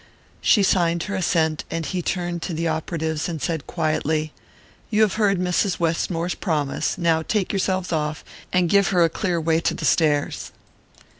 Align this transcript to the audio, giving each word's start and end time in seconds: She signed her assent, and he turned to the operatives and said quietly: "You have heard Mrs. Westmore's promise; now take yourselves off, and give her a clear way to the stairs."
She 0.41 0.63
signed 0.63 1.03
her 1.03 1.13
assent, 1.15 1.63
and 1.69 1.85
he 1.85 2.01
turned 2.01 2.41
to 2.41 2.55
the 2.55 2.67
operatives 2.67 3.29
and 3.29 3.39
said 3.39 3.67
quietly: 3.67 4.33
"You 4.89 5.03
have 5.03 5.13
heard 5.13 5.37
Mrs. 5.37 5.79
Westmore's 5.79 6.33
promise; 6.33 6.97
now 6.97 7.21
take 7.21 7.51
yourselves 7.53 7.93
off, 7.93 8.23
and 8.51 8.67
give 8.67 8.87
her 8.87 9.03
a 9.03 9.09
clear 9.09 9.39
way 9.39 9.59
to 9.59 9.75
the 9.75 9.85
stairs." 9.85 10.53